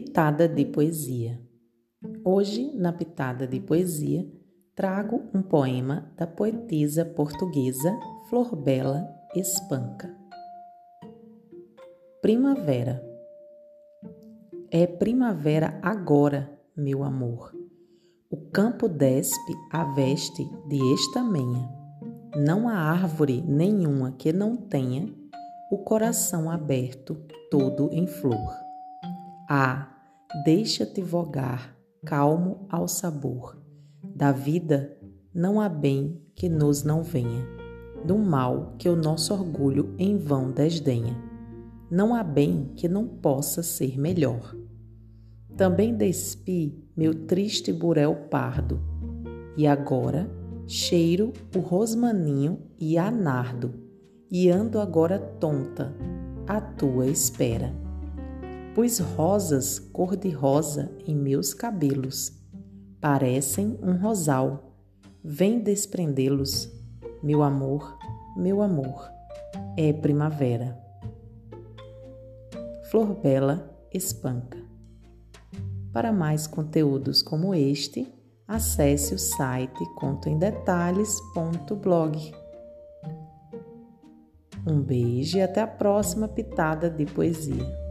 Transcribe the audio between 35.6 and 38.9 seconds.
bem que nos não venha, do mal que